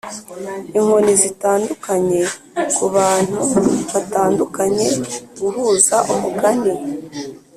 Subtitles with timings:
[0.77, 2.21] inkoni zitandukanye
[2.75, 3.39] kubantu
[3.91, 4.87] batandukanye
[5.41, 6.73] guhuza umugani